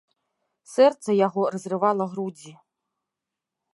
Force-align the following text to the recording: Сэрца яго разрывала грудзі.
Сэрца 0.75 1.09
яго 1.27 1.43
разрывала 1.57 2.03
грудзі. 2.15 2.51